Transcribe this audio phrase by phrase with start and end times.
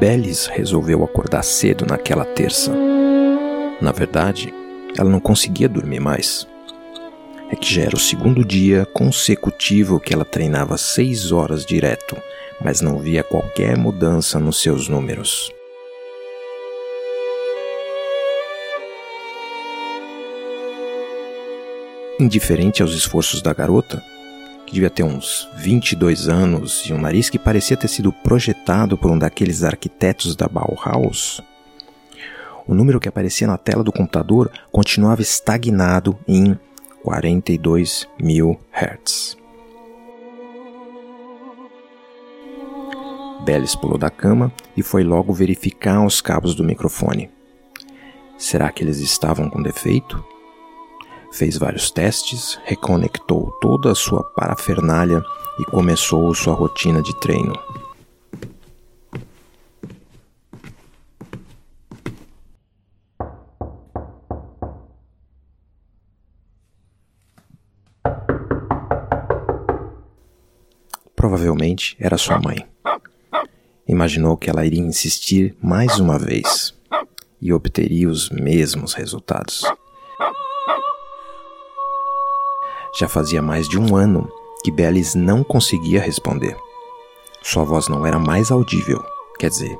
[0.00, 2.74] Bellis resolveu acordar cedo naquela terça.
[3.82, 4.50] Na verdade,
[4.96, 6.48] ela não conseguia dormir mais.
[7.50, 12.16] É que já era o segundo dia consecutivo que ela treinava seis horas direto,
[12.64, 15.52] mas não via qualquer mudança nos seus números.
[22.18, 24.02] Indiferente aos esforços da garota,
[24.70, 29.10] que devia ter uns 22 anos e um nariz que parecia ter sido projetado por
[29.10, 31.42] um daqueles arquitetos da Bauhaus,
[32.68, 36.56] o número que aparecia na tela do computador continuava estagnado em
[37.02, 39.36] 42 mil Hz.
[43.44, 47.28] Bellis pulou da cama e foi logo verificar os cabos do microfone.
[48.38, 50.24] Será que eles estavam com defeito?
[51.32, 55.22] Fez vários testes, reconectou toda a sua parafernália
[55.58, 57.54] e começou sua rotina de treino.
[71.14, 72.66] Provavelmente era sua mãe.
[73.86, 76.74] Imaginou que ela iria insistir mais uma vez
[77.40, 79.62] e obteria os mesmos resultados.
[82.92, 84.28] Já fazia mais de um ano
[84.64, 86.56] que Bellis não conseguia responder.
[87.42, 89.02] Sua voz não era mais audível,
[89.38, 89.78] quer dizer,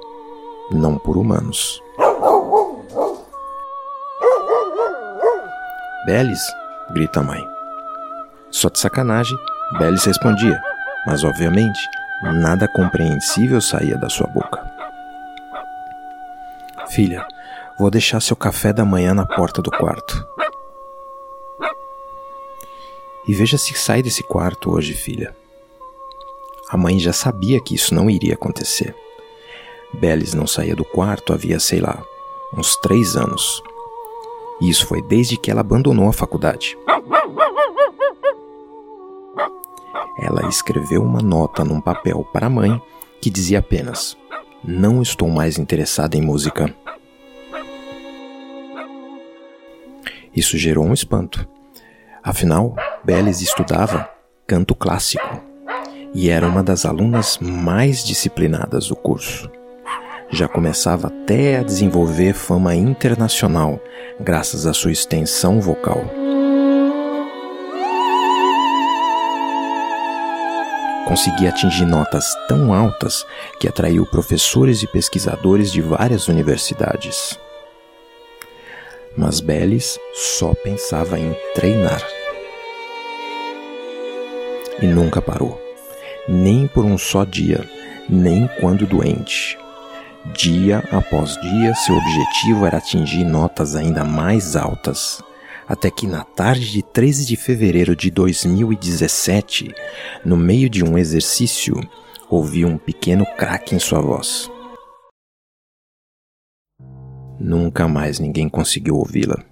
[0.70, 1.82] não por humanos.
[6.06, 6.40] Bellis,
[6.92, 7.44] grita a mãe.
[8.50, 9.36] Só de sacanagem,
[9.78, 10.60] Bellis respondia,
[11.06, 11.80] mas obviamente
[12.22, 14.64] nada compreensível saía da sua boca.
[16.88, 17.26] Filha,
[17.78, 20.26] vou deixar seu café da manhã na porta do quarto.
[23.30, 25.36] E veja se sai desse quarto hoje, filha.
[26.68, 28.92] A mãe já sabia que isso não iria acontecer.
[29.94, 32.02] Bellis não saía do quarto havia, sei lá,
[32.58, 33.62] uns três anos.
[34.60, 36.76] E isso foi desde que ela abandonou a faculdade.
[40.18, 42.82] Ela escreveu uma nota num papel para a mãe
[43.22, 44.16] que dizia apenas:
[44.64, 46.74] Não estou mais interessada em música.
[50.34, 51.48] Isso gerou um espanto.
[52.24, 52.74] Afinal,
[53.04, 54.08] Bellis estudava
[54.46, 55.42] canto clássico
[56.14, 59.50] e era uma das alunas mais disciplinadas do curso.
[60.30, 63.80] Já começava até a desenvolver fama internacional
[64.20, 66.04] graças à sua extensão vocal.
[71.06, 73.26] Conseguia atingir notas tão altas
[73.58, 77.38] que atraiu professores e pesquisadores de várias universidades
[79.16, 82.19] mas Bellis só pensava em treinar.
[84.82, 85.60] E nunca parou,
[86.28, 87.68] nem por um só dia,
[88.08, 89.58] nem quando doente.
[90.34, 95.22] Dia após dia, seu objetivo era atingir notas ainda mais altas,
[95.68, 99.74] até que na tarde de 13 de fevereiro de 2017,
[100.24, 101.74] no meio de um exercício,
[102.28, 104.50] ouviu um pequeno craque em sua voz.
[107.38, 109.49] Nunca mais ninguém conseguiu ouvi-la.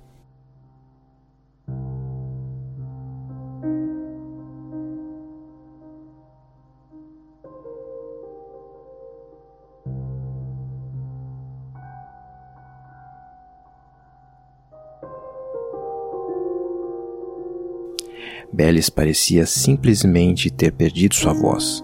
[18.58, 21.80] Bellis parecia simplesmente ter perdido sua voz,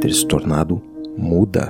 [0.00, 0.80] ter se tornado
[1.14, 1.68] muda.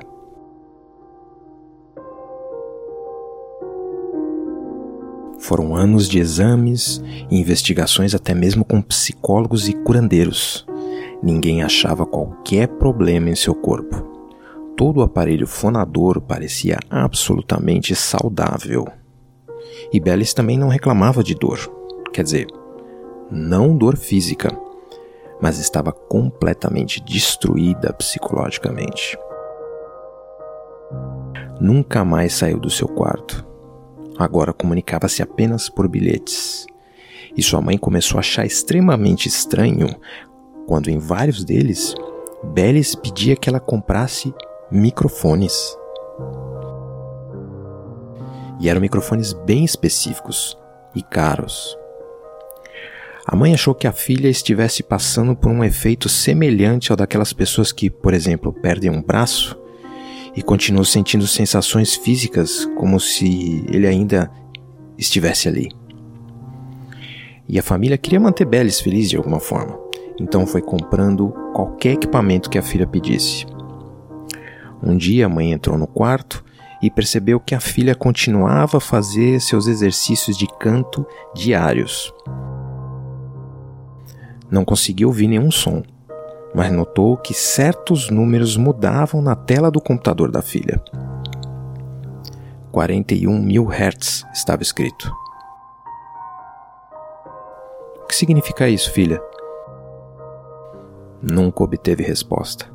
[5.41, 10.65] Foram anos de exames e investigações até mesmo com psicólogos e curandeiros.
[11.21, 13.97] Ninguém achava qualquer problema em seu corpo.
[14.77, 18.87] Todo o aparelho fonador parecia absolutamente saudável.
[19.93, 21.59] E Bellis também não reclamava de dor.
[22.13, 22.47] Quer dizer,
[23.31, 24.51] não dor física,
[25.41, 29.19] mas estava completamente destruída psicologicamente.
[31.61, 33.47] Nunca mais saiu do seu quarto
[34.19, 36.67] agora comunicava-se apenas por bilhetes.
[37.37, 39.89] E sua mãe começou a achar extremamente estranho
[40.67, 41.95] quando, em vários deles,
[42.43, 44.35] Bellis pedia que ela comprasse
[44.71, 45.77] microfones.
[48.59, 50.57] E eram microfones bem específicos
[50.95, 51.77] e caros.
[53.29, 57.73] A mãe achou que a filha estivesse passando por um efeito semelhante ao daquelas pessoas
[57.73, 59.59] que, por exemplo, perdem um braço
[60.37, 64.31] e continuou sentindo sensações físicas como se ele ainda
[64.97, 65.71] estivesse ali.
[67.49, 69.77] E a família queria manter Bellis feliz de alguma forma,
[70.21, 73.45] então foi comprando qualquer equipamento que a filha pedisse.
[74.81, 76.45] Um dia a mãe entrou no quarto
[76.81, 82.15] e percebeu que a filha continuava a fazer seus exercícios de canto diários.
[84.51, 85.83] Não conseguiu ouvir nenhum som,
[86.55, 90.83] mas notou que certos números mudavam na tela do computador da filha.
[92.71, 95.11] 41 mil hertz estava escrito.
[98.03, 99.21] O que significa isso, filha?
[101.23, 102.67] Nunca obteve resposta.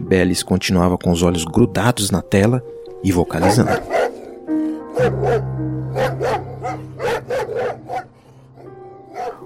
[0.00, 2.64] Bellis continuava com os olhos grudados na tela
[3.02, 3.70] e vocalizando.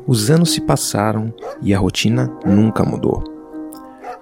[0.08, 3.22] Os anos se passaram e a rotina nunca mudou.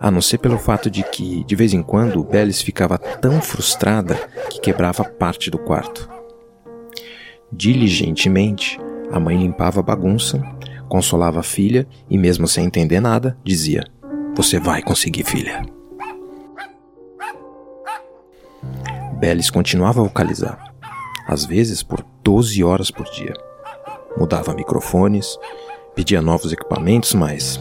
[0.00, 4.16] A não ser pelo fato de que, de vez em quando, Bellis ficava tão frustrada
[4.50, 6.10] que quebrava parte do quarto.
[7.52, 8.80] Diligentemente,
[9.12, 10.42] a mãe limpava a bagunça,
[10.88, 13.84] consolava a filha e, mesmo sem entender nada, dizia:
[14.34, 15.64] Você vai conseguir, filha.
[19.20, 20.74] Bellis continuava a vocalizar,
[21.28, 23.34] às vezes por 12 horas por dia.
[24.18, 25.38] Mudava microfones,
[25.96, 27.58] pedia novos equipamentos, mas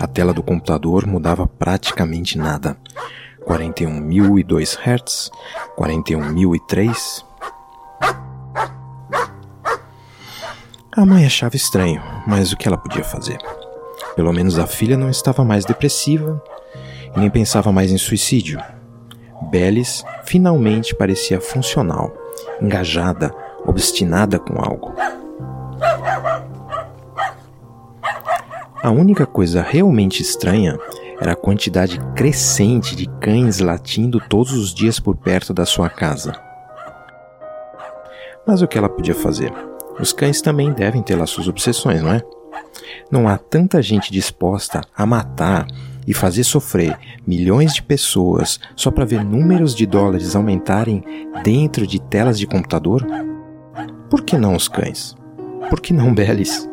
[0.00, 2.78] a tela do computador mudava praticamente nada.
[3.46, 5.30] 41.002 Hz,
[5.78, 7.24] 41.003.
[10.96, 13.36] A mãe achava estranho, mas o que ela podia fazer?
[14.16, 16.42] Pelo menos a filha não estava mais depressiva
[17.14, 18.58] e nem pensava mais em suicídio.
[19.50, 22.16] Bellis finalmente parecia funcional,
[22.62, 23.34] engajada,
[23.66, 24.94] obstinada com algo.
[28.84, 30.78] A única coisa realmente estranha
[31.18, 36.34] era a quantidade crescente de cães latindo todos os dias por perto da sua casa.
[38.46, 39.50] Mas o que ela podia fazer?
[39.98, 42.20] Os cães também devem ter lá suas obsessões, não é?
[43.10, 45.66] Não há tanta gente disposta a matar
[46.06, 46.94] e fazer sofrer
[47.26, 51.02] milhões de pessoas só para ver números de dólares aumentarem
[51.42, 53.02] dentro de telas de computador?
[54.10, 55.16] Por que não os cães?
[55.70, 56.68] Por que não Belis?